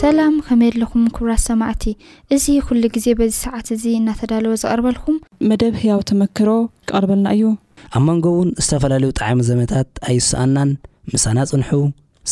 ሰላም 0.00 0.34
ከመይየለኹም 0.46 1.02
ክብራት 1.14 1.40
ሰማዕቲ 1.48 1.84
እዚ 2.34 2.44
ኩሉ 2.66 2.82
ግዜ 2.94 3.06
በዚ 3.18 3.32
ሰዓት 3.44 3.66
እዚ 3.74 3.82
እናተዳለወ 3.98 4.52
ዝቐርበልኩም 4.62 5.16
መደብ 5.48 5.74
ህያው 5.82 6.00
ተመክሮ 6.10 6.48
ክቐርበልና 6.88 7.28
እዩ 7.36 7.48
ኣብ 7.98 8.02
መንጎ 8.08 8.24
እውን 8.36 8.52
ዝተፈላለዩ 8.64 9.10
ጣዕሚ 9.20 9.40
ዘመታት 9.50 9.90
ኣይስኣናን 10.10 10.72
ምሳና 11.14 11.38
ፅንሑ 11.52 11.72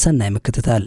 ሰናይ 0.04 0.30
ምክትታል 0.36 0.84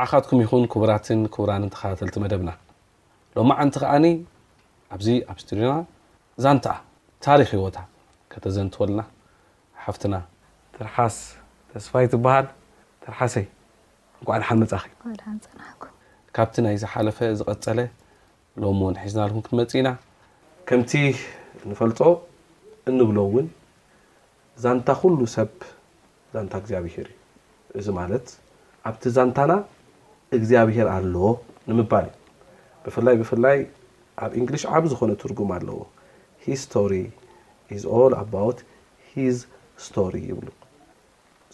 عካትኩ 0.02 0.74
ቡራት 0.82 1.08
ቡራ 1.42 1.52
ተቲ 2.00 2.16
ደብና 2.32 2.52
ሎ 3.38 3.42
ን 3.68 3.70
ከዓ 3.74 3.92
ኣ 3.96 4.06
ኣ 4.94 4.96
ድና 5.50 5.70
ዛ 6.44 6.54
ታክ 6.66 7.52
ወታ 7.66 7.78
ተዘንወልና 8.46 9.02
ፍና 9.98 10.14
ርሓስ 10.84 11.18
ተስፋይ 11.74 12.06
ትሃል 12.14 12.48
ሓሰይ 13.20 13.46
መ 14.24 15.14
ካብ 16.36 16.50
ናይ 16.66 16.76
ዝሓፈ 16.84 17.18
ዝቀፀለ 17.40 17.80
ሎ 18.64 18.66
ዝና 19.14 19.24
መፅ 19.62 19.74
ና 19.90 19.94
ከምቲ 20.70 20.92
ፈጦ 21.82 22.00
እንብ 22.92 23.12
ዛንታ 24.66 24.90
ሰብ 25.38 25.52
ዛ 27.88 27.94
ኣብ 28.90 28.98
ዚ 29.18 29.20
ታ 29.38 29.42
ግዚኣብሄር 30.42 30.88
ኣለዎ 30.96 31.26
ንምባልእ 31.70 32.14
ብፍላይ 32.86 33.16
ብፍላይ 33.22 33.58
ኣብ 34.24 34.32
ንግሊሽ 34.42 34.64
ዓብ 34.78 34.84
ዝኮነ 34.92 35.12
ትርጉም 35.24 35.52
ኣለዎ 35.58 35.78
ይብ 39.16 39.38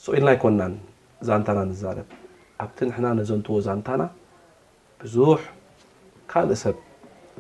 ስኢኢልና 0.04 0.28
ኣይኮናን 0.32 0.74
ዛንታና 1.28 1.60
ዛረብ 1.82 2.10
ኣብቲ 2.64 2.78
ና 3.04 3.08
ነዘንትዎ 3.20 3.56
ዛንታና 3.68 4.04
ብዙሕ 5.02 5.40
ካልእ 6.32 6.60
ሰብ 6.64 6.78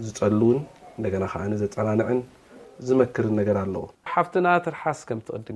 ዝፀልውን 0.05 0.59
ና 1.03 1.11
ከዓ 1.13 1.33
ዘፀናንዕን 1.61 2.19
ዝመክርን 2.87 3.33
ነገር 3.39 3.57
ኣለዎ 3.63 3.85
ሓፍትና 4.15 4.47
ትርሓስ 4.65 4.99
ድ 5.47 5.53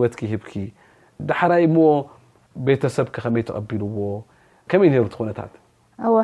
ወዳሓራይ 0.00 1.64
ሞ 1.74 1.76
ቤተሰብ 2.68 3.06
ከመይ 3.16 3.42
ተቀቢልዎ 3.48 3.98
ከመይ 4.70 4.88
ነሩነታት 4.94 5.52
ዎ 6.12 6.16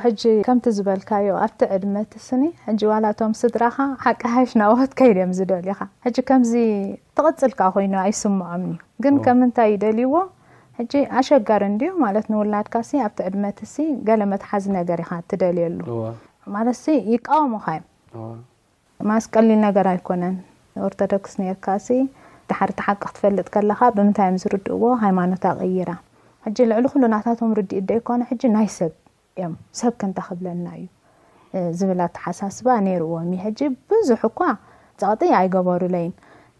ከምቲ 0.46 0.64
ዝበልካዮ 0.76 1.26
ኣብቲ 1.44 1.60
ዕድመትስኒ 1.74 2.42
ዋላቶም 2.90 3.32
ስድራካ 3.40 3.76
ሓቂ 4.04 4.20
ሃይሽናወትከይም 4.36 5.32
ዝደል 5.38 5.68
ካ 5.78 5.82
ከምዚ 6.30 6.52
ትቅፅልካ 7.18 7.60
ኮይኑ 7.76 7.94
ይስምዖም 8.12 8.64
ግን 9.04 9.16
ከምንታይ 9.26 9.70
ይደልይዎ 9.74 10.14
ኣሸጋር 11.20 11.62
ዩ 11.86 11.90
ማለት 12.04 12.26
ንውላድካ 12.32 12.74
ኣብቲ 13.06 13.20
ዕድመት 13.28 13.58
ገለመትሓዚ 14.08 14.66
ነገር 14.78 15.00
ካ 15.08 15.20
ትደልየሉ 15.30 15.80
ማለት 16.54 16.78
ይቃወምካ 17.14 17.66
እዮም 17.78 18.38
ማስቀሊ 19.10 19.50
ነገር 19.66 19.86
ኣይኮነን 19.92 20.34
ኦርቶዶክስ 20.86 21.34
ነርካ 21.42 21.66
ሓር 22.58 22.70
ተሓቂ 22.78 22.98
ክትፈልጥ 23.10 23.46
ከለካ 23.54 23.80
ብምንታይ 23.96 24.28
ዝርድእዎ 24.42 24.82
ሃይማኖት 25.02 25.42
ኣቀይራ 25.50 25.90
ሕ 26.44 26.52
ልዕሊ 26.70 26.84
ኩሉ 26.92 27.04
ናታቶም 27.14 27.50
ርዲእ 27.58 27.82
ደ 27.88 27.96
ይኮነ 27.98 28.22
ናይ 28.56 28.66
ሰብ 28.76 28.92
እዮም 29.38 29.54
ሰብ 29.80 29.92
ክንተክብለና 30.00 30.66
እዩ 30.78 30.86
ዝብል 31.78 32.00
ኣተሓሳስባ 32.06 32.66
ነርዎምእ 32.86 33.44
ብዙሕ 33.90 34.20
እኳ 34.30 34.38
ፀቅጥ 35.02 35.20
ኣይገበሩለይ 35.40 36.06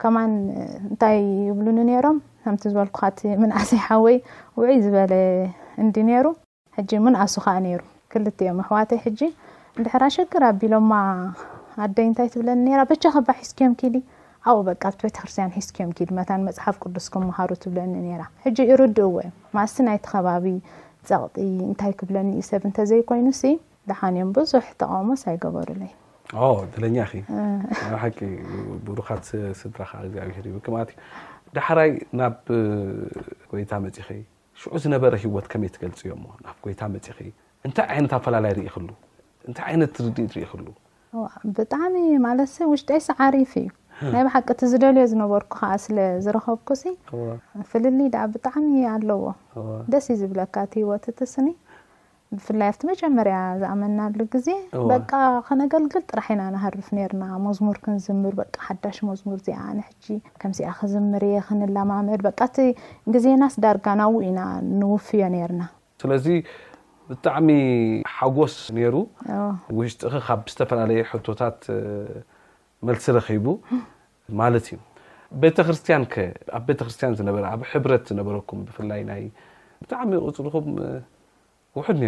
ከማ 0.02 0.16
እንታይ 0.28 1.19
ብሉኒ 1.56 1.78
ነሮም 1.88 2.19
ከምቲ 2.44 2.62
ዝበልኩካ 2.72 3.02
ምንእሰይ 3.40 3.81
ሓወይ 3.87 4.16
ውይ 4.60 4.76
ዝበለ 4.84 5.14
እንዲ 5.82 5.94
ነሩ 6.10 6.26
ምንኣሱ 7.06 7.34
ካ 7.46 7.56
ነሩ 7.66 7.81
ክል 8.12 8.25
እዮም 8.32 8.60
ኣሕዋተይ 8.64 8.98
ሕ 9.04 9.10
ድሕራ 9.84 10.04
ሸግር 10.16 10.42
ኣቢሎማ 10.50 10.92
ኣደይ 11.84 12.06
ንታይ 12.12 12.28
ትብለኒ 12.34 12.66
በቻ 12.92 13.02
ከባ 13.16 13.28
ሒዝኪዮም 13.40 13.75
ክል 13.81 13.94
ኣብ 14.48 14.58
በካብቲ 14.66 15.00
ቤተክርስትያን 15.06 15.50
ሒዝኪዮም 15.56 15.90
ኪድመታን 15.96 16.44
መፅሓፍ 16.48 16.76
ቅዱስ 16.82 17.06
ክምምሃሩ 17.14 17.50
ትብለኒ 17.62 17.92
ነራ 18.04 18.22
ሕ 18.44 18.46
ይርድእ 18.70 19.08
ዎ 19.14 19.16
ዮም 19.25 19.34
ማሲ 19.56 19.75
ናይቲ 19.88 20.04
ከባቢ 20.12 20.44
ፀቕጢ 21.08 21.37
እንታይ 21.70 21.92
ክብለኒ 22.00 22.28
ዩ 22.38 22.42
ሰብ 22.50 22.62
እንተዘይኮይኑ 22.69 23.28
ዳሓኒዮም 23.90 24.31
ብዙሕ 24.37 24.64
ተቃውሞስ 24.81 25.22
ኣይገበሩለዩ 25.31 25.92
ድለኛ 26.72 26.96
ብ 27.12 27.75
ሓቂ 28.02 28.19
ብሩኻት 28.88 29.25
ስድራከ 29.60 29.92
ግኣብሄርማ 30.14 30.81
ዳሕራይ 31.56 31.92
ናብ 32.20 32.34
ጎይታ 33.50 33.72
መፂኺ 33.87 34.08
ሽዑ 34.62 34.72
ዝነበረ 34.84 35.12
ሂወት 35.22 35.46
ከመይ 35.52 35.70
ትገልፅ 35.76 36.00
እዮ 36.06 36.12
ናብ 36.46 36.56
ጎይታ 36.66 36.82
መፂኺ 36.94 37.16
ታይ 37.78 38.00
ነ 38.04 38.08
ኣፈላለ 38.20 38.46
ታይ 39.60 39.70
ይነት 39.75 39.90
ትርኢ 39.98 40.26
ርኢክሉብጣዕሚ 40.34 41.96
ማለ 42.26 42.38
ውሽጢይሲ 42.72 43.06
ዓሪፍ 43.26 43.52
እዩ 43.62 43.69
ናይ 44.12 44.23
ብሓቂቲ 44.26 44.61
ዝደልዮ 44.73 45.02
ዝነበርኩ 45.12 45.50
ከዓ 45.62 45.73
ስለ 45.85 45.99
ዝረኸብኩ 46.25 46.69
ሲ 46.82 46.93
ፍልሊይዳ 47.70 48.17
ብጣዕሚ 48.35 48.70
ኣለዎ 48.93 49.23
ደስ 49.93 50.06
እ 50.12 50.17
ዝብለካ 50.20 50.55
ት 50.70 50.75
ሂወት 50.82 51.05
እትስኒ 51.12 51.49
ብፍላይ 52.37 52.69
ኣብቲ 52.73 52.82
መጀመርያ 52.93 53.37
ዝኣመናሉ 53.61 54.19
ግዜ 54.35 54.49
በቃ 54.93 55.11
ከነገልግል 55.47 56.02
ጥራሕ 56.11 56.26
ኢና 56.35 56.43
ናሃርፍ 56.55 56.88
ነርና 56.97 57.23
መዝሙር 57.49 57.76
ክንዝምር 57.85 58.35
ሓዳሽ 58.69 58.99
መዝሙር 59.11 59.37
እዚኣ 59.43 59.61
ንሕጂ 59.79 60.06
ከምሲኣ 60.43 60.70
ክዝምርየ 60.81 61.35
ክንለማምድ 61.50 62.20
በቃ 62.29 62.41
ቲ 62.56 62.67
ግዜናስ 63.14 63.56
ዳርጋናው 63.67 64.14
ኢና 64.31 64.41
ንውፍዮ 64.81 65.23
ነርና 65.37 65.62
ስለዚ 66.05 66.26
ብጣዕሚ 67.12 67.49
ሓጎስ 68.17 68.55
ነሩ 68.79 68.97
ውሽጢ 69.79 70.02
ካብ 70.29 70.43
ዝተፈላለዩ 70.52 71.00
ሕቶታት 71.12 71.58
መሲ 72.88 73.05
ማ 74.38 74.41
እዩቤተክርስቲያ 75.38 75.94
ቤተክርስ 76.69 76.94
ሕ 77.03 77.05
ዝ 77.19 77.21
ብጣሚ 79.82 80.11
ቁፅም 80.31 80.67
ውድ 81.81 81.99
ሩ 82.03 82.05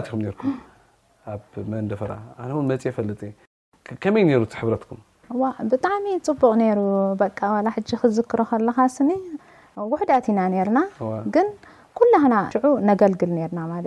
ዳ 0.00 0.02
ኣ 2.46 2.48
መፈ 2.70 2.84
ፈ 2.96 2.98
ከመይ 4.04 4.22
ሩ 4.40 4.42
ትኩምብጣዕሚ 4.52 6.06
ፅቡቅ 6.26 6.52
ሩ 6.78 6.80
ክዝክሮ 8.02 8.40
ከለካ 8.50 8.78
ስ 8.96 8.98
ውሕዳት 9.92 10.26
ኢና 10.32 10.40
ርና 10.68 10.78
ግ 11.34 11.36
ኩላና 11.98 12.34
ሽ 12.52 12.54
ነገልግል 12.90 13.30
ርና 13.50 13.58
ማለ 13.72 13.86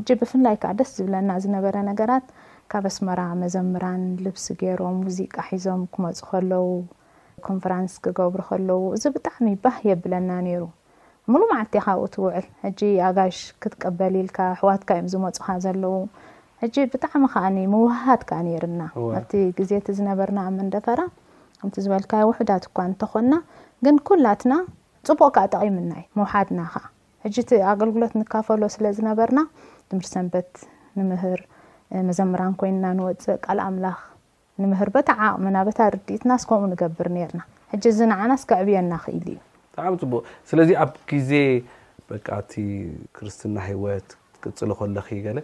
እዩ 0.00 0.08
ብፍላይ 0.20 0.56
ዓ 0.70 0.72
ደስ 0.78 0.90
ዝብለና 0.98 1.30
ዝነበረ 1.44 1.74
ነገራት 1.90 2.26
ካብ 2.72 2.84
ኣስመራ 2.88 3.20
መዘምራን 3.40 4.02
ልብሲ 4.24 4.44
ገይሮም 4.58 4.96
ሙዚቃ 5.04 5.34
ሒዞም 5.46 5.80
ክመፁ 5.94 6.18
ከለው 6.30 6.66
ኮንፈራንስ 7.48 7.92
ክገብሩ 8.04 8.40
ከለው 8.50 8.80
እዚ 8.96 9.02
ብጣዕሚ 9.14 9.46
ይባህ 9.54 9.76
የብለና 9.88 10.30
ነይሩ 10.46 10.62
ሙሉ 11.32 11.42
ማዓልተ 11.50 11.74
ካብኡ 11.86 12.04
ትውዕል 12.14 12.46
ሕጂ 12.64 12.80
ኣጋሽ 13.08 13.38
ክትቀበልኢልካ 13.62 14.38
ኣሕዋትካ 14.52 14.90
ዮም 15.00 15.08
ዝመፁካ 15.16 15.46
ዘለው 15.66 15.96
ሕጂ 16.62 16.76
ብጣዕሚ 16.94 17.24
ከዓ 17.34 17.44
ምውሃድካ 17.74 18.30
ነርና 18.48 18.82
ኣብቲ 19.18 19.32
ግዜ 19.58 19.72
ቲ 19.86 19.98
ዝነበርና 20.00 20.38
ኣመንደፈራ 20.50 21.02
ከምቲ 21.60 21.76
ዝበልካ 21.86 22.12
ውሕዳት 22.32 22.64
እኳ 22.70 22.76
እንተኾንና 22.90 23.34
ግን 23.86 23.96
ኩላትና 24.10 24.52
ፅቡቅ 25.08 25.30
ካ 25.36 25.48
ጠቂምና 25.54 25.92
ዩ 26.02 26.08
መውሓድና 26.20 26.60
ኸዓ 26.74 26.84
ሕጂ 27.24 27.36
እቲ 27.46 27.50
ኣገልግሎት 27.72 28.12
ንካፈሎ 28.22 28.62
ስለዝነበርና 28.76 29.40
ድምር 29.88 30.08
ሰንበት 30.16 30.52
ንምህር 30.98 31.40
መዘምራን 32.08 32.52
ኮይና 32.60 32.84
ንወፅእ 32.98 33.36
ቃል 33.44 33.58
ኣምላኽ 33.66 33.98
ንምህር 34.62 34.88
በታዓቅሚ 34.94 35.44
ናበታ 35.56 35.78
ርዲእትናስ 35.94 36.42
ከምኡ 36.48 36.64
ንገብር 36.72 37.08
ነርና 37.16 37.40
ሕ 37.70 37.78
እዚ 37.92 37.98
ንዓናስ 38.12 38.42
ከዕብየና 38.50 38.92
ክእል 39.04 39.24
እዩስለዚ 39.30 40.70
ኣብ 40.82 40.92
ግዜ 41.10 41.32
በቃቲ 42.08 42.52
ክርስትና 43.16 43.56
ሂወት 43.68 44.08
ትቅፅሊ 44.34 44.70
ኮለኽ 44.80 45.08
ገለ 45.26 45.38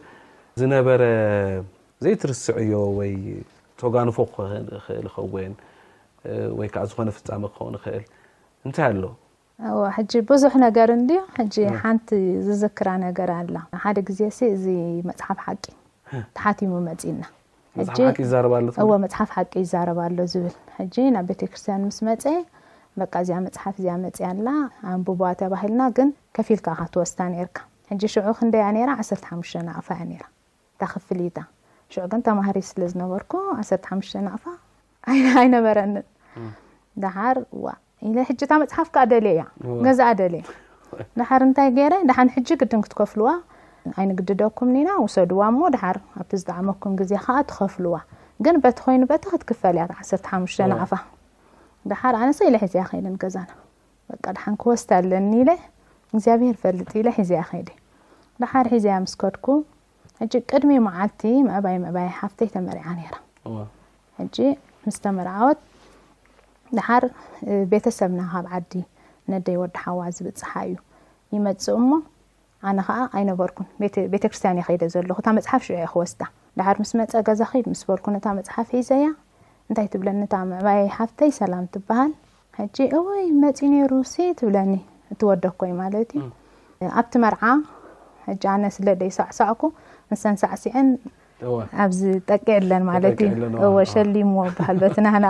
ዝነበረ 0.61 1.03
ዘይትርስዕ 2.05 2.57
ዮ 2.73 2.77
ወይ 2.99 3.13
ተጋንፎ 3.81 4.17
ክክእል 4.37 5.07
ኸውን 5.15 5.53
ወይከዓ 6.59 6.83
ዝኾነ 6.91 7.09
ፍፃሚ 7.19 7.43
ክኸው 7.55 7.69
ክእል 7.87 8.05
እንታይ 8.67 8.87
ኣሎ 8.95 9.05
ብዙሕ 10.31 10.53
ነገር 10.67 10.89
እን 10.97 11.03
ሓንቲ 11.83 12.11
ዝዝክራ 12.47 12.89
ነገር 13.07 13.31
ኣላ 13.41 13.57
ሓደ 13.87 13.97
ግዜ 14.11 14.21
እዚ 14.55 14.67
መፅሓፍ 15.11 15.41
ሓጢ 15.49 15.65
ተሓቲሙ 16.39 16.73
መፂእና 16.89 17.23
መፅሓፍ 17.79 18.11
ሓቂ 19.37 19.53
ይዛረባ 19.65 19.99
ኣሎ 20.09 20.19
ዝብል 20.33 20.55
ሕጂ 20.77 20.95
ናብ 21.15 21.27
ቤተክርስትያን 21.31 21.83
ምስ 21.89 21.99
መፀ 22.09 22.25
በቃ 23.01 23.13
እዚኣ 23.25 23.39
መፅሓፍ 23.47 23.75
እዚኣ 23.81 23.95
መፅ 24.05 24.19
ኣላ 24.29 24.49
ኣንብቦዋ 24.91 25.27
ተባሂልና 25.41 25.83
ግን 25.97 26.11
ከፊ 26.37 26.49
ልካ 26.59 26.69
ካትወስታ 26.79 27.19
ነርካ 27.33 27.59
ሕጂ 27.91 28.03
ሽዑ 28.15 28.29
ክንደያ 28.39 28.69
ራ 28.89 28.93
ዓርተ 29.01 29.17
ሓሙሽተ 29.31 29.67
ኣቕፋ 29.79 29.89
ያ 30.01 30.23
እታክፍሊይታ 30.77 31.39
ሽዑ 31.95 32.05
ግን 32.13 32.21
ተማሃሪ 32.29 32.59
ስለዝነበርኩ 32.71 33.33
ዓርተሓሙተ 33.59 34.23
ኣቕፋ 34.37 34.45
ኣይነበረንን 35.43 36.07
ዳሓር 37.05 37.37
ሕጂታ 38.31 38.51
መፅሓፍካ 38.63 38.97
ደልየ 39.13 39.33
እያ 39.37 39.45
ገዛ 39.89 40.01
ደልየ 40.23 40.43
ዳሓር 41.21 41.41
እንታይ 41.49 41.69
ገይረ 41.77 41.95
ዳሓን 42.09 42.29
ሕጂ 42.37 42.49
ግድን 42.63 42.81
ክትከፍልዋ 42.87 43.31
ዓይንግድደኩም 44.01 44.71
ኒና 44.77 44.91
ውሰድዋ 45.05 45.41
ሞ 45.59 45.69
ድሓር 45.75 45.97
ኣብቲ 46.21 46.33
ዝጠዕመኩም 46.41 46.93
ግዜ 47.01 47.13
ከዓ 47.25 47.37
ትኸፍልዋ 47.51 47.97
ግን 48.45 48.57
በቲ 48.65 48.79
ኮይኑ 48.87 49.03
በቲ 49.13 49.25
ክትክፈልያት 49.33 49.91
ዓሰርተ 50.01 50.27
ሓሙሽተ 50.33 50.61
ናዕፋ 50.73 50.93
ድሓር 51.91 52.15
ኣነሰ 52.23 52.39
ኢለ 52.49 52.57
ሒዝያ 52.65 52.83
ኸይልን 52.91 53.15
ገዛና 53.23 53.51
በቃ 54.11 54.25
ድሓንክወስተ 54.37 54.91
ኣለኒ 54.99 55.33
ኢለ 55.43 55.51
እግዚኣብሄር 56.15 56.57
ፈልጢ 56.63 56.93
ኢለ 57.03 57.09
ሒዝያ 57.19 57.41
ኸይደ 57.51 57.69
ድሓር 58.43 58.67
ሒዝያ 58.75 58.97
ምስከድኩ 59.07 59.47
ሕ 60.23 60.41
ቅድሚ 60.51 60.73
መዓልቲ 60.89 61.23
መእባይ 61.51 61.77
መእባይ 61.85 62.09
ሓፍተይ 62.19 62.49
ተመሪዓ 62.57 62.87
ነራ 62.99 63.17
ሕጂ 64.19 64.37
ምስተመርዓወት 64.87 65.59
ድሓር 66.77 67.05
ቤተሰብና 67.73 68.21
ካብ 68.31 68.47
ዓዲ 68.57 68.73
ነደይ 69.33 69.57
ወድ 69.63 69.75
ሓዋ 69.83 70.01
ዝብፅሓ 70.17 70.53
እዩ 70.69 70.75
ይመፅእ 71.35 71.77
እሞ 71.81 71.91
ኣነ 72.71 72.81
ከዓ 72.87 72.99
ኣይነበርኩን 73.19 73.67
ቤተክርስትያን 74.13 74.59
የከይደ 74.61 74.85
ዘለኹ 74.95 75.17
እታ 75.23 75.29
መፅሓፍ 75.39 75.63
ሽዑ 75.69 75.79
ክወስታ 75.93 76.23
ዳሕር 76.59 76.77
ምስ 76.83 76.91
መፀ 77.01 77.13
ገዛ 77.29 77.41
ክድ 77.51 77.67
ምስ 77.73 77.83
በልኩ 77.89 78.07
ነታ 78.17 78.27
መፅሓፍ 78.39 78.69
ሒዘያ 78.77 79.07
እንታይ 79.69 79.87
ትብለኒታ 79.93 80.35
ምዕባይ 80.53 80.81
ሓፍተይ 80.99 81.31
ሰላም 81.41 81.65
ትበሃል 81.75 82.13
ጂ 82.79 82.89
እወይ 82.99 83.25
መፂ 83.43 83.59
ነሩ 83.75 83.93
ትብለኒ 84.41 84.73
እትወደኮዩ 85.15 85.73
ማለት 85.83 86.11
እዩ 86.19 86.27
ኣብቲ 87.01 87.13
መርዓ 87.27 87.43
ሕጂ 88.29 88.43
ኣነ 88.55 88.65
ስለደይ 88.79 89.11
ሳዕሳዕኩ 89.19 89.63
ንሰን 90.11 90.37
ሳዕሲዕን 90.43 90.89
ኣብዝ 91.85 92.01
ጠቂዕለን 92.33 92.83
ማለት 92.93 93.19
እዩ 93.27 93.45
እወ 93.67 93.77
ሸሊምዎ 93.95 94.43
በሃል 94.59 94.77
በትናና 94.83 95.27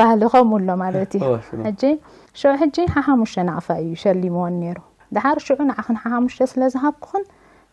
ባህሊ 0.00 0.22
ኸምኣሎ 0.34 0.68
ማለት 0.86 1.12
እዩጂ 1.18 1.82
ሽዑ 2.40 2.52
ሕጂ 2.62 2.76
ሓሓሙሸ 2.94 3.34
ናቅፋ 3.50 3.66
እዩ 3.84 3.90
ሸሊምዎን 4.04 4.54
ነሩ 4.66 4.78
ዳሓር 5.14 5.38
ሽዑ 5.46 5.56
ንዓኽ 5.70 5.86
ሓሙሽተ 6.14 6.40
ስለዝሃብ 6.52 6.94
ክኹን 7.04 7.24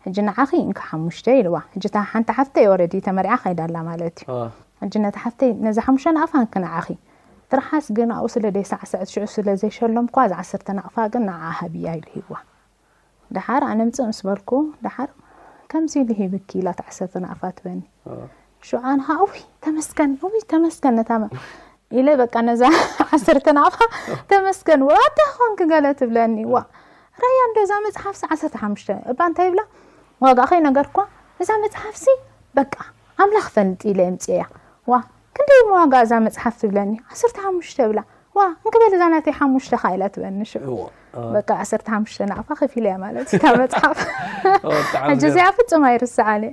ሕ 0.03 0.23
ንዓኺ 0.27 0.49
ሓሙሽተ 0.89 1.27
ኢዋ 1.39 1.57
ሓንቲ 2.11 2.29
ሓፍተ 2.37 2.55
ወረ 2.71 2.81
ተመርያ 3.07 3.33
ከይዳላ 3.43 3.75
ማ 3.87 3.95
እዩ 4.85 4.95
ዚ 5.75 5.79
ሓሙሽተ 5.87 6.09
ናቕፋ 6.17 6.43
ክነዓኺ 6.53 6.87
ትርሓስ 7.51 7.87
ግ 7.97 8.07
ኣብኡ 8.17 8.27
ስለ 8.33 8.45
ደ 8.55 8.59
ዓሰዕ 8.81 9.01
ዑ 9.23 9.25
ስለዘሸሎም 9.35 10.07
ዓርተ 10.43 10.69
ናቕፋ 10.79 10.95
ሃብያ 11.59 11.87
ሂዋ 12.13 12.35
ዳሓር 13.35 13.61
ኣነንፅእ 13.71 14.11
ስ 14.19 14.27
በ 14.27 14.31
ር 14.39 14.41
ሂብ 16.21 16.33
ዓርተ 16.71 16.81
ቕፋ 17.41 17.57
በኒ 17.65 17.81
ን 19.75 20.15
ይ 20.37 20.47
ተመ 20.55 21.27
በ 22.43 22.53
ዛ 22.61 22.65
ዓርተ 23.33 23.49
ናቅፋ 23.59 23.81
ተመስከን 24.31 24.83
ወ 24.89 24.99
ን 25.15 25.17
ክገለ 25.61 25.87
ብለኒ 26.09 26.37
ረእያ 27.21 27.41
ዶ 27.55 27.59
እዛ 27.65 27.71
መፅሓፍሲ 27.85 28.21
ዓርተ 28.33 28.53
ሓሙሽተ 28.63 28.87
ኣባ 29.11 29.19
እንታይ 29.29 29.49
ብላ 29.53 29.61
ዋጋ 30.25 30.39
ኸይ 30.51 30.61
ነገር 30.67 30.85
እኳ 30.89 30.97
እዛ 31.41 31.49
መፅሓፍ 31.63 31.95
ሲ 32.03 32.07
በቃ 32.57 32.73
ኣምላኽ 33.23 33.47
ፈንጢ 33.55 33.81
ኢለ 33.91 33.99
የምፅ 34.07 34.25
እያ 34.35 34.43
ዋ 34.91 34.99
ክንደይ 35.37 35.61
መዋጋ 35.69 35.93
እዛ 36.05 36.11
መፅሓፍ 36.27 36.55
ትብለኒ 36.61 36.93
ዓርተ 37.11 37.35
ሓሙሽተ 37.45 37.79
ብላ 37.91 38.01
ንክበል 38.65 38.93
እዛ 38.97 39.01
ናተይ 39.13 39.33
ሓሙሽተ 39.39 39.73
ካ 39.81 39.93
ኢላ 39.95 40.03
ትበኒሽ 40.15 40.51
በ 41.33 41.39
ዓርተ 41.61 41.83
ሓሙሽተ 41.95 42.19
ናቕፋ 42.31 42.49
ከፍ 42.61 42.73
ኢለያ 42.79 42.95
ማለት 43.05 43.27
እ 43.35 43.39
ታ 43.43 43.53
መፅሓፍ 43.61 43.97
ሕ 44.05 45.03
እዚኣ 45.15 45.47
ፍፁም 45.57 45.83
ኣይርስዓለእየ 45.91 46.51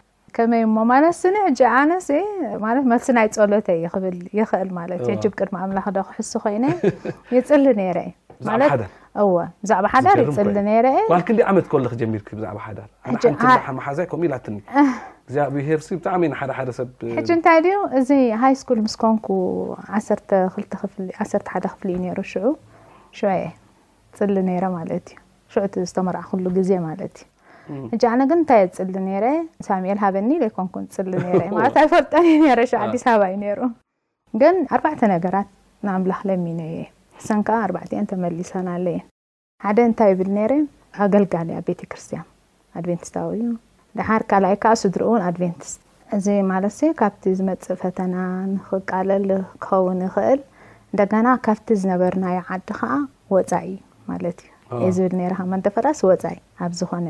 መ 0.51 0.53
መስናይ 2.91 3.27
ፀሎ 3.35 3.53
ቅድሚ 3.93 4.77
ላክዶ 4.93 5.27
ክ 5.29 5.31
ኮይ 6.43 6.57
ፅሊ 7.49 7.65
ዛ 9.69 9.71
ሓዳር 9.93 10.17
ፅሊ 10.35 10.47
ት 16.01 16.03
ዛ 16.03 16.03
ሕ 16.11 16.13
ንታይ 17.39 17.57
ዩ 17.71 17.73
እዚ 17.99 18.09
ሃይ 18.43 18.53
ስል 18.61 18.79
ምስኮንኩ 18.85 19.25
ሓደ 20.53 20.65
ክፍ 20.81 20.91
ፅሊ 21.81 21.89
ዩ 25.57 25.63
ቲ 25.73 25.75
ዝተመርዓ 25.89 26.19
ክሉ 26.29 26.45
ዜ 26.67 26.69
እዩ 26.81 27.01
እዚ 27.95 28.03
ኣነ 28.13 28.21
ግን 28.29 28.39
እንታይ 28.41 28.63
ፅሊ 28.77 28.91
ነረ 29.07 29.25
ሳሙኤል 29.67 29.99
ሃበኒ 30.03 30.29
ዘኮንኩን 30.43 30.85
ዝፅሊ 30.95 31.11
ረ 31.41 31.43
ማለት 31.55 31.75
ኣይ 31.81 31.87
ፈልጣዩ 31.93 32.27
ረ 32.59 32.61
ኣዲስ 32.83 33.03
ኣበባ 33.11 33.23
እዩ 33.35 33.43
ሩ 33.59 33.67
ግን 34.41 34.55
ኣርባዕተ 34.75 35.01
ነገራት 35.13 35.49
ንኣምላኽ 35.85 36.21
ለሚነየ 36.29 36.77
ሕሰን 37.19 37.39
ከዓ 37.47 37.55
ኣርባዕተእዮን 37.65 38.07
ተመሊሰን 38.11 38.67
ኣለእየን 38.73 39.05
ሓደ 39.65 39.77
እንታይ 39.89 40.13
ብል 40.19 40.29
ነረ 40.37 40.51
ኣገልጋሊ 41.05 41.49
ኣብ 41.59 41.65
ቤተክርስትያን 41.69 42.27
ኣድቨንትስታዊ 42.79 43.29
እዩ 43.39 43.49
ድሓር 43.99 44.21
ካይ 44.31 44.55
ከዓ 44.63 44.73
ስድሪእ 44.83 45.07
እውን 45.09 45.25
ኣድቨንቲስት 45.31 45.79
እዚ 46.15 46.25
ማለ 46.51 46.63
ሰ 46.77 46.87
ካብቲ 47.01 47.23
ዝመፅእ 47.39 47.77
ፈተና 47.83 48.15
ንኽቃለል 48.53 49.25
ክኸውን 49.65 49.99
ይኽእል 50.07 50.41
እንደገና 50.93 51.27
ካብቲ 51.47 51.67
ዝነበርናይ 51.83 52.37
ዓዲ 52.53 52.67
ከዓ 52.79 52.91
ወፃኢ 53.35 53.69
ማለት 54.11 54.39
እዩ 54.81 54.89
ዝብል 54.97 55.19
ረከመንተፈላስ 55.33 55.99
ወፃኢ 56.09 56.37
ኣብ 56.65 56.71
ዝኾነ 56.79 57.07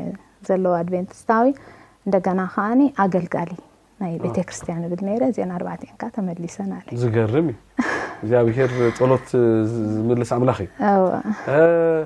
ዘለዎ 0.48 0.72
ኣድቨንቲስታዊ 0.82 1.46
እንደገና 2.06 2.40
ከዓኒ 2.54 2.80
ኣገልጋሊ 3.04 3.50
ናይ 4.02 4.14
ቤተ 4.22 4.36
ክርስቲያን 4.48 4.86
ብል 4.92 5.00
ነረ 5.08 5.22
እዚን 5.32 5.52
ኣርባእትንካ 5.58 6.02
ተመሊሰና 6.16 6.72
ኣ 6.80 6.98
ዝገርም 7.02 7.48
እዚኣ 8.24 8.40
ብሄር 8.48 8.72
ፀሎት 8.98 9.28
ዝምልስ 9.74 10.32
ኣምላኽ 10.38 10.58
እዩ 10.64 11.06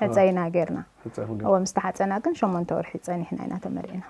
ሕፀና 0.00 0.38
ናስሓፀና 0.74 2.12
ርሒ 2.84 2.92
ፀሕና 3.06 3.52
መሪና 3.76 4.02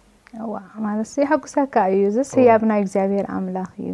ዋማለ 0.53 0.99
ሕጉሰካ 1.29 1.75
እዩ 1.93 2.03
ዚስ 2.15 2.29
ያ 2.49 2.53
ብ 2.61 2.67
ናይ 2.69 2.81
እግኣብሄር 2.83 3.25
ኣምላኽ 3.37 3.71
እዩ 3.79 3.89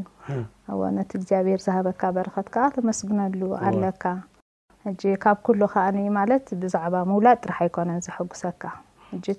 ነቲ 0.97 1.11
እግኣብሄር 1.19 1.59
ዝሃበካ 1.67 2.01
በረኸትካ 2.15 2.55
ተመስግነሉ 2.75 3.39
ኣለካ 3.67 4.03
ካብ 5.23 5.37
ከዓማ 5.45 6.17
ብዛባ 6.63 6.93
ምውላድ 7.11 7.37
ጥራሕ 7.43 7.59
ይኮነ 7.69 7.91
ዘጉሰካ 8.07 8.63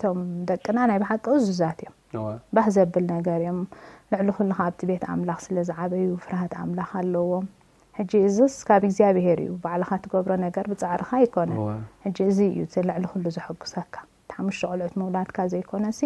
ቶም 0.02 0.18
ደቅና 0.48 0.78
ናይ 0.90 0.98
ብሓቂ 1.02 1.24
እዙዛት 1.40 1.78
እዮም 1.86 2.36
ባህ 2.56 2.66
ዘብል 2.76 3.04
ነገር 3.14 3.38
እዮም 3.44 3.60
ልዕሊ 4.12 4.28
ኩሉካ 4.38 4.60
ኣብቲ 4.68 4.80
ቤት 4.90 5.02
ኣምላኽ 5.12 5.38
ስለዝዓበዩ 5.46 6.06
ፍርሃት 6.24 6.52
ኣምላኽ 6.62 6.90
ኣለዎም 7.00 7.46
ሕጂ 7.98 8.12
እዚስ 8.28 8.54
ካብ 8.68 8.82
እግኣብሄር 8.88 9.38
እዩ 9.44 9.52
ባዕልካ 9.64 9.90
ትገብሮ 10.04 10.32
ነገር 10.46 10.64
ብፃዕርካ 10.72 11.10
ይኮነን 11.24 11.60
እዚ 12.32 12.40
እዩልዕሊ 12.62 13.04
ኩሉ 13.12 13.24
ዘጉሰካ 13.38 13.94
ሓሙሽተ 14.34 14.64
ቆልዑት 14.70 14.94
መውላድካ 15.00 15.36
ዘይኮነሲ 15.52 16.00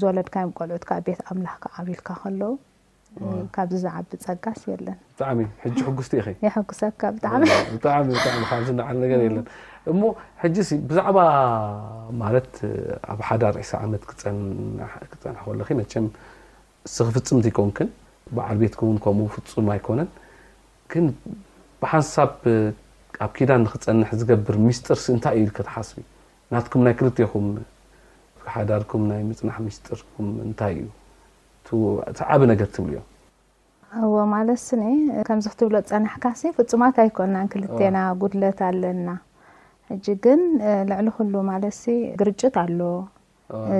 ዝወለድካ 0.00 0.34
ል 0.70 0.72
ቤት 1.04 1.22
ቢልካ 1.86 2.18
ካዚ 3.54 3.70
ዝቢ 3.84 4.10
ፀጋስ 4.24 4.60
ጉ 4.66 4.92
ብዛዕ 5.98 6.26
ኣ 7.40 7.40
ርሒ 7.40 7.56
ክፍፅም 7.64 8.10
ኮንን 17.58 17.90
ዓ 18.46 18.52
ቤት 18.60 18.74
ም 19.16 19.26
ፍፁም 19.34 19.66
ኣይኮነን 19.74 20.08
ብሓንሳብ 21.82 22.30
ብ 22.44 23.44
ዳን 23.50 23.62
ክፀንሕ 23.72 24.08
ዝብር 24.18 24.56
ስጢር 24.78 25.18
ታይ 25.24 25.36
ል 25.48 25.70
ሓስ 25.74 25.88
ናትኩም 26.52 26.82
ናይ 26.86 26.94
ክም 26.98 27.44
ሓዳርኩም 28.54 29.02
ናይ 29.10 29.22
ምፅናሕ 29.28 29.56
ምስጢርኩም 29.66 30.28
ንታይ 30.48 30.74
እዩ 31.70 31.80
ዓብ 32.34 32.42
ነገር 32.52 32.68
ትብል 32.74 32.94
እዮ 33.98 34.08
ዎ 34.16 34.24
ማለትስኒ 34.34 34.82
ከምዚ 35.28 35.46
ክትብሎ 35.52 35.76
ፀናሕካሲ 35.90 36.42
ፍፁማት 36.56 36.96
ኣይኮናን 37.02 37.48
ክልተና 37.52 37.96
ጉድለት 38.20 38.60
ኣለና 38.68 39.08
ሕጂ 39.90 40.06
ግን 40.24 40.40
ልዕሊ 40.90 41.06
ኩሉ 41.16 41.34
ማለትሲ 41.50 41.84
ግርጭት 42.20 42.56
ኣሎ 42.62 42.80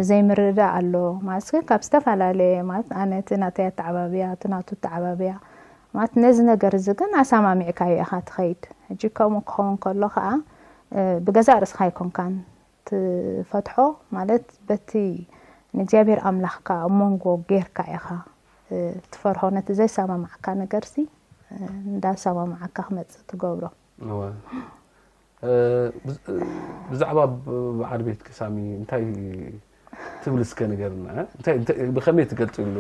ዘይምርዳእ 0.08 0.70
ኣሎ 0.78 0.94
ማለስ 1.28 1.48
ካብ 1.68 1.82
ዝተፈላለየ 1.86 2.56
ማለ 2.70 2.82
ኣነቲ 3.02 3.28
ናተያተ 3.42 3.78
ዓባብያ 3.90 4.24
ቲ 4.42 4.52
ናቱ 4.52 4.68
ቲ 4.82 4.88
ዓባብያ 4.98 5.32
ማለት 5.96 6.12
ነዚ 6.22 6.36
ነገር 6.52 6.72
እዚግን 6.78 7.12
ኣሰማሚዕካ 7.22 7.80
የእካ 7.94 8.12
ትኸይድ 8.28 8.60
ሕ 8.98 9.02
ከምኡ 9.18 9.42
ክኸውን 9.50 9.76
ከሎ 9.84 10.02
ከዓ 10.14 10.26
ብገዛ 11.26 11.48
ርስካ 11.62 11.78
ኣይኮንካን 11.86 12.32
ትፈትሖ 12.88 13.76
ማለት 14.16 14.44
በቲ 14.68 14.90
ንእግዚኣብሔር 15.78 16.20
ኣምላኽካ 16.30 16.68
ኣብ 16.84 16.92
መንጎ 17.00 17.24
ጌይርካ 17.50 17.78
ኢኻ 17.96 18.06
ትፈርሖ 19.12 19.40
ነቲ 19.56 19.68
ዘይሰማምዓካ 19.78 20.46
ነገርሲ 20.62 20.94
እንዳ 21.92 22.04
ሰማምዓካ 22.24 22.76
ክመፅእ 22.88 23.22
ትገብሮብዛዕባ 23.30 23.58
በዓል 27.78 28.02
ቤት 28.08 28.20
ክሳሚ 28.28 28.56
እንታይ 28.80 29.04
ብልስከ 30.34 30.58
ነርብከመይ 30.70 32.24
ገልፅሉ 32.40 32.76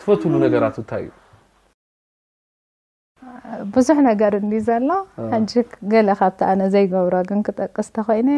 ትፈትሉ 0.00 0.32
ነገራት 0.46 0.76
እንታይ 0.82 1.04
እዩ 1.04 1.12
ብዙሕ 3.74 3.96
ነገር 4.10 4.32
እን 4.38 4.50
ዘሎ 4.66 4.90
ገ 5.92 6.02
ካብቲ 6.20 6.40
ኣነ 6.50 6.60
ዘይገብሮ 6.74 7.14
ግን 7.28 7.40
ክጠቅስ 7.46 7.88
ተኮይነ 7.96 8.28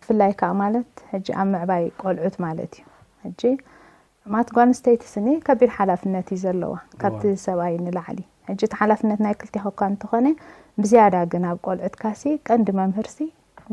ብፍላይ 0.00 0.32
ከዓ 0.40 0.50
ማለት 0.62 0.88
ሕጂ 1.12 1.26
ኣብ 1.40 1.48
ምዕባይ 1.54 1.84
ቆልዑት 2.02 2.36
ማለት 2.46 2.74
እዩ 3.30 3.42
ማት 4.32 4.48
ጓኣንስተይቲ 4.56 5.02
ስኒ 5.14 5.26
ከቢድ 5.46 5.70
ሓላፍነት 5.78 6.28
እዩ 6.34 6.40
ዘለዋ 6.44 6.74
ካብቲ 7.02 7.22
ሰብኣዩ 7.46 7.74
ንላዕሊ 7.86 8.18
ሕጂ 8.50 8.60
እቲ 8.68 8.74
ሓላፍነት 8.82 9.18
ናይ 9.26 9.34
ክልቲኮካ 9.40 9.80
እንትኾነ 9.92 10.26
ብዝያዳ 10.82 11.16
ግን 11.32 11.44
ኣብ 11.50 11.58
ቆልዑትካሲ 11.66 12.22
ቀንዲ 12.48 12.68
መምህር 12.80 13.08
ሲ 13.16 13.18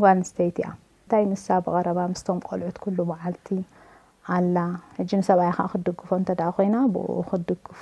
ጓኣንስተይት 0.01 0.57
እያ 0.63 0.67
እንታይ 1.05 1.25
ንሳ 1.31 1.47
ብቀረባ 1.65 1.99
ምስቶም 2.11 2.37
ቆልዑት 2.49 2.77
ኩሉ 2.83 2.97
መዓልቲ 3.09 3.47
ኣላ 4.35 4.57
ሕጂ 4.97 5.09
ንሰብኣይ 5.19 5.51
ከዓ 5.57 5.65
ክድግፎ 5.73 6.09
እንተ 6.19 6.29
ዳ 6.39 6.43
ኮይና 6.57 6.75
ብ 6.93 6.95
ክድግፎ 7.29 7.81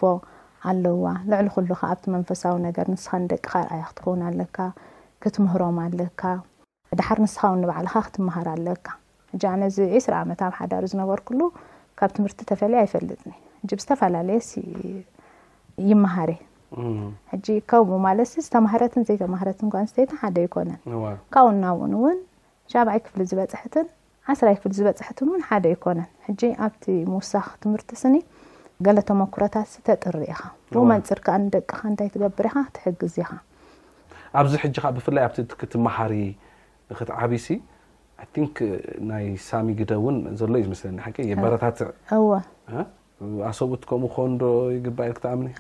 ኣለዋ 0.70 1.06
ልዕሊ 1.32 1.46
ኩሉካ 1.56 1.82
ኣብቲ 1.92 2.04
መንፈሳዊ 2.16 2.54
ነገር 2.66 2.86
ንስኻ 2.94 3.12
ንደቂካ 3.26 3.52
ርኣያ 3.70 3.84
ክትከውን 3.90 4.24
ኣለካ 4.30 4.58
ክትምህሮም 5.26 5.78
ኣለካ 5.86 6.22
ድሓር 7.00 7.20
ንስኻ 7.26 7.42
ውንበዓልካ 7.54 7.94
ክትምሃር 8.08 8.48
ኣለካ 8.56 8.86
ሕ 9.36 9.42
ኣነዚ 9.54 9.78
ዒስሪ 9.96 10.14
ዓመት 10.24 10.42
ብ 10.52 10.52
ሓዳር 10.60 10.84
ዝነበርኩሉ 10.96 11.40
ካብ 12.02 12.12
ትምርቲ 12.20 12.40
ተፈለየ 12.52 12.82
ኣይፈልጥኒ 12.84 13.32
ብዝተፈላለየ 13.78 14.40
ይመሃር 15.92 16.34
ሕጂ 17.32 17.48
ከምኡ 17.72 17.96
ማለሲ 18.10 18.36
ዝተማህረትን 18.48 19.06
ዘይተማሃረትን 19.08 19.68
ንስተይት 19.88 20.12
ሓደ 20.22 20.36
ይኮነን 20.48 20.80
ካብኡ 21.34 21.52
ናውኡን 21.64 21.96
እውን 22.02 22.20
ሻብዓይ 22.72 23.00
ክፍሊ 23.06 23.22
ዝበፅሕትን 23.32 23.88
ዓስራይ 24.32 24.56
ክፍል 24.58 24.72
ዝበፅሕትን 24.78 25.26
እውን 25.30 25.42
ሓደ 25.50 25.66
ይኮነን 25.74 26.10
ሕጂ 26.26 26.42
ኣብቲ 26.66 26.84
ምውሳኽ 27.12 27.48
ትምህርቲ 27.64 27.90
ስኒ 28.02 28.16
ገለ 28.86 29.00
ተመክረታት 29.10 29.68
ስ 29.74 29.76
ተጥሪ 29.88 30.22
ኢኻ 30.34 30.42
ብ 30.72 30.76
መንፅርካ 30.92 31.28
ንደቅኻ 31.44 31.76
እንታይ 31.92 32.08
ትገብር 32.14 32.46
ኢካ 32.52 32.60
ትሕግዝ 32.76 33.16
ኢኻ 33.24 33.32
ኣብዚ 34.40 34.54
ሕጂ 34.64 34.76
ካ 34.84 34.92
ብፍላይ 34.98 35.24
ኣብ 35.28 35.34
ክትመሃሪ 35.62 36.14
ክትዓብሲ 37.00 37.48
ናይ 39.10 39.26
ሳሚ 39.48 39.68
ግደ 39.80 39.92
እውን 40.00 40.18
ዘሎ 40.40 40.52
ዩ 40.60 40.64
ዝመስለኒ 40.68 40.98
ሓ 41.06 41.12
የበረታት 41.32 41.78
ኣሰውት 43.50 43.84
ከምኡ 43.90 44.10
ክኮኑዶ 44.14 44.44
ይግባል 44.76 45.12
ክትኣምኒዳ 45.18 45.58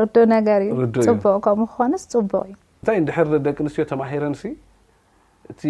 ርዶ 0.00 0.16
ነገር 0.34 0.60
እዩፅቡቅከም 1.00 1.60
ክኮነ 1.70 1.92
ፅቡቅ 2.14 2.42
እዩ 2.48 2.54
ንታይ 2.82 2.98
ንድር 3.04 3.28
ደቂ 3.46 3.56
ኣንስትዮ 3.64 3.84
ተማሂረን 3.92 4.34
እቲ 5.50 5.62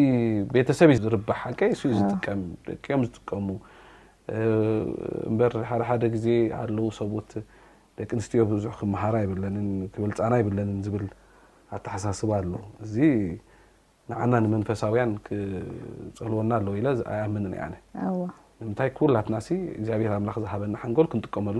ቤተሰብእ 0.54 0.98
ዝርባህ 1.04 1.38
ሓቀ 1.42 1.60
እ 1.72 1.76
ዝጥቀም 1.98 2.40
ደቂዮም 2.66 3.02
ዝጥቀሙ 3.06 3.48
እበር 5.28 5.52
ሓደሓደ 5.68 6.02
ግዜ 6.14 6.26
ኣለው 6.60 6.86
ሰብት 6.98 7.30
ደቂ 7.98 8.10
ኣንስትዮ 8.18 8.40
ብዙሕ 8.52 8.72
ክመሃራ 8.80 9.14
ይብለን 9.24 9.56
ክብልፃና 9.94 10.34
ይብለንን 10.42 10.78
ዝብል 10.86 11.06
ኣተሓሳስባ 11.76 12.30
ኣለዉ 12.40 12.54
እዚ 12.84 12.94
ንዓና 14.10 14.32
ንመንፈሳውያን 14.44 15.10
ክፀልወና 15.26 16.50
ኣለው 16.60 16.74
ኢ 16.80 16.84
ኣይኣምን 17.14 17.44
ነ 17.54 17.72
ንምንታይ 18.62 18.88
ክብላትናሲ 18.96 19.48
እግዚኣብሔር 19.78 20.12
ኣምላክ 20.16 20.36
ዝሃበና 20.44 20.74
ሓንጎል 20.80 21.06
ክንጥቀመሉ 21.12 21.58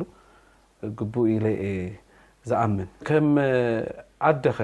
ግቡኡ 0.99 1.23
ኢለ 1.35 1.47
የ 1.65 1.69
ዝኣምን 2.51 2.89
ከም 3.09 3.29
ኣደኸ 4.29 4.59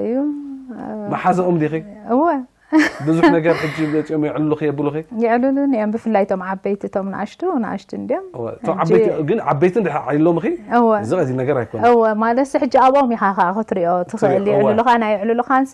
እዩመሓዘኦም 0.04 1.58
ብዙሕ 3.06 3.20
ነር 3.34 3.56
መፅኦም 3.60 4.24
የሉየብሉ 4.26 4.88
ይልሉም 5.22 5.90
ብፍላይ 5.94 6.24
ቶም 6.30 6.42
ዓበይቲ 6.50 6.82
እቶም 6.88 7.06
ንዓሽቱ 7.14 7.40
ንዓሽቱ 7.64 7.90
ም 8.00 9.38
ዓበይቲ 9.52 9.76
ዓልሎምዚነ 10.12 11.46
ማለ 12.22 12.38
ሕ 12.52 12.68
ኣብኦም 12.86 13.10
ክትሪኦ 13.56 13.96
ትክእል 14.12 14.46
ይሉሉካ 14.54 14.88
ና 15.02 15.10
ይዕሉሉካን 15.16 15.66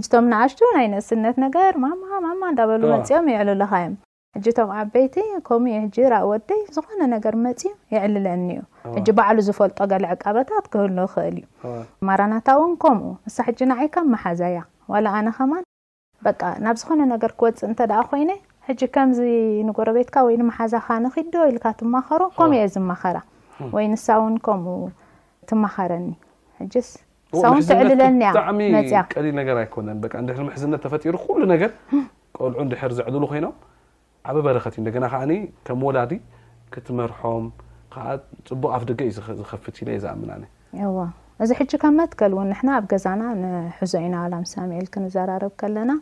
እቶም 0.00 0.26
ንዓሽቱ 0.34 0.60
ናይ 0.76 0.88
ንእስነት 0.94 1.38
ነገር 1.46 1.72
ማ 1.84 2.36
እዳበሉ 2.52 2.82
መፅኦም 2.94 3.30
የዕሉለካ 3.34 3.72
ዮም 3.84 3.96
ሕጂ 4.36 4.46
ቶም 4.58 4.70
ዓበይቲ 4.80 5.16
ከምኡእ 5.48 6.06
ራ 6.12 6.14
ወደይ 6.30 6.60
ዝኾነ 6.74 7.00
ነገር 7.12 7.34
መፅ 7.42 7.60
ይዕልለኒዩ 7.94 8.60
ሕ 8.94 9.08
ባዕሉ 9.18 9.38
ዝፈልጦ 9.48 9.78
ገልዕ 9.92 10.10
ቃበታት 10.22 10.64
ክህል 10.72 10.88
ንክእል 10.96 11.36
እዩ 11.40 11.44
ማራናታ 12.08 12.46
እውን 12.58 12.72
ከምኡ 12.82 13.04
ንሳ 13.26 13.36
ሕ 13.46 13.50
ንዓይካ 13.70 13.96
መሓዛእያ 14.14 14.60
ኣነከማ 15.18 15.52
ናብ 16.64 16.76
ዝኾነ 16.80 17.00
ነገር 17.14 17.32
ክወፅእ 17.40 17.66
እንተ 17.68 17.80
ኮይነ 18.10 18.30
ሕ 18.66 18.88
ከምዚ 18.96 19.20
ንጎረቤትካ 19.68 20.16
ወይ 20.28 20.36
ንመሓዛካ 20.40 20.88
ንኽደ 21.06 21.34
ኢልካ 21.52 21.66
ትማኸሮ 21.82 22.22
ከም 22.38 22.52
እየ 22.58 22.64
ዝመኸራ 22.76 23.18
ወይ 23.76 23.86
ንሳ 23.94 24.06
እውን 24.20 24.36
ከምኡ 24.48 24.80
ትማኸረኒ 25.50 26.06
ንን 27.52 27.62
ትዕልለኒልዑ 27.68 28.50
ድር 32.80 32.92
ዝዕልሉ 32.98 33.24
ኮይኖም 33.30 33.54
ኣበ 34.28 34.38
በረከት 34.46 34.74
እዩ 34.76 34.82
ንደና 34.84 35.06
ከዓ 35.12 35.22
ከም 35.66 35.80
ወላዲ 35.86 36.12
ክትመርሖም 36.74 37.44
ከዓ 37.94 38.04
ፅቡቅ 38.48 38.70
ኣፍ 38.76 38.84
ደገ 38.90 39.00
እዩ 39.08 39.12
ዝከፍት 39.40 39.76
ኢ 39.80 39.84
ዩ 39.96 39.98
ዝኣምና 40.04 40.32
እዚ 41.44 41.50
ሕጂ 41.58 41.72
ከመትከል 41.82 42.32
እውን 42.36 42.50
ና 42.66 42.70
ኣብ 42.78 42.84
ገዛና 42.92 43.22
ንሕዞ 43.40 43.92
ኢና 44.06 44.16
ላም 44.32 44.44
ሳምኤል 44.52 44.86
ክንዘራረብ 44.94 45.52
ከለና 45.60 45.92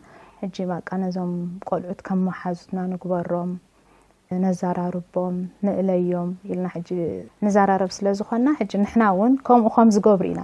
ቃ 0.87 0.97
ነዞም 1.03 1.31
ቆልዑት 1.69 1.99
ከም 2.07 2.19
መሓዙትና 2.27 2.79
ንግበሮም 2.91 3.51
ነዘራርቦም 4.45 5.35
ንእለዮም 5.65 6.29
ኢና 6.53 6.65
ንዘራረብ 7.45 7.91
ስለዝኮና 7.97 8.47
ሕና 8.61 9.03
እውን 9.15 9.33
ከምኡ 9.49 9.71
ከም 9.77 9.91
ዝገብሩ 9.97 10.27
ኢና 10.33 10.41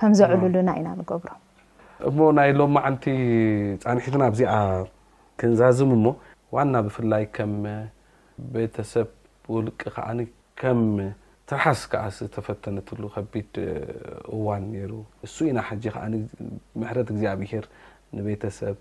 ከም 0.00 0.12
ዘዕልሉና 0.20 0.70
ኢና 0.80 0.88
ንገብሮም 1.00 1.40
እሞ 2.10 2.18
ናይ 2.38 2.50
ሎማዓንቲ 2.60 3.04
ፃኒሕትና 3.84 4.22
ኣብዚኣ 4.30 4.52
ክንዛዝም 5.40 5.92
ሞ 6.06 6.08
ዋና 6.56 6.74
ብፍላይ 6.86 7.24
ቤተሰብ 8.54 9.08
ውልቂ 9.54 9.80
ከዓ 9.94 10.06
ከም 10.60 10.82
ትርሓስ 11.48 11.80
ከዓ 11.92 12.02
ዝተፈተነትሉ 12.16 13.02
ከቢድ 13.14 13.52
እዋን 14.34 14.64
ነሩ 14.74 14.92
ንሱ 15.24 15.36
ኢና 15.50 15.58
ሓጂ 15.68 15.84
ከዓ 15.94 16.04
ምሕረት 16.80 17.08
ግዜ 17.16 17.24
ኣብሄር 17.34 17.64
ንቤተሰብ 18.16 18.76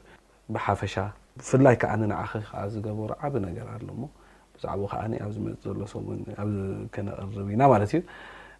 ብሓፈሻ 0.53 0.95
ብፍላይ 1.39 1.75
ከዓ 1.81 1.91
ንዓኸ 2.11 2.31
ዓ 2.61 2.63
ዝገበሩ 2.73 3.09
ዓብ 3.25 3.33
ነገር 3.47 3.67
ኣሎሞ 3.75 4.01
ብዛዕባ 4.55 4.81
ከዓ 4.91 5.01
ኣብ 5.25 5.31
ዝመፅእ 5.35 5.59
ዘሎ 5.65 5.79
ሰሙ 5.93 6.05
ክነቅርብ 6.95 7.47
ኢና 7.55 7.61
ማለት 7.73 7.91
እዩ 7.95 8.01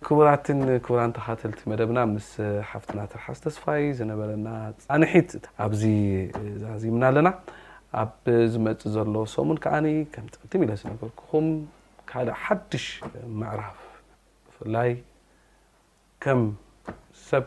ክቡራትን 0.06 0.60
ክቡራን 0.86 1.12
ተካተልቲ 1.18 1.60
መደብና 1.72 2.00
ምስ 2.16 2.30
ሓፍትና 2.70 3.00
ትርሓስ 3.14 3.40
ተስፋይ 3.46 3.86
ዝነበረና 4.00 4.48
ፃንሒት 4.86 5.32
ኣብዚ 5.66 5.84
ዛዚምና 6.64 7.04
ኣለና 7.12 7.30
ኣ 8.02 8.06
ዝመፅ 8.54 8.82
ዘሎ 8.96 9.14
ሰሙን 9.34 9.58
ዓ 9.96 9.96
ቅት 10.14 10.54
ም 10.62 10.66
ካእ 12.10 12.28
ሓዱሽ 12.44 12.86
ራፍ 13.60 13.80
ብፍላይ 14.48 14.92
ከም 16.24 16.42
ሰብ 17.30 17.46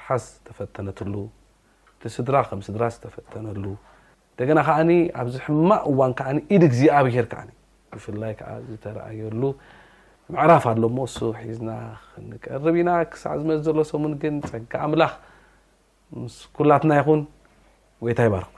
ርሓስ 0.00 0.24
ዝተፈተነት 0.34 0.98
እቲ 1.10 2.02
ስድራ 2.16 2.36
ስድራ 2.68 2.82
ዝተፈተነሉ 2.94 3.64
ደና 4.38 4.58
ከ 4.66 4.70
ኣብዚ 5.20 5.34
ሕማ 5.46 5.70
እዋን 5.90 6.38
ኢድግ 6.56 6.74
ኣብሄር 6.98 7.26
ብፍይ 7.92 8.32
ዝረኣየሉ 8.70 9.42
ራፍ 10.52 10.64
ኣሎ 10.72 10.82
ሒና 11.44 11.70
ቀርብ 12.44 12.64
ኢና 12.82 12.90
ሳ 13.22 13.34
ዝፅ 13.48 13.80
ዘ 13.90 14.02
ሙ 14.04 14.14
ፀ 14.50 14.54
ላ 15.02 15.06
ስኩላትና 16.38 16.92
ይን 17.00 17.22
ይታ 18.08 18.20
ይባርኩ 18.28 18.57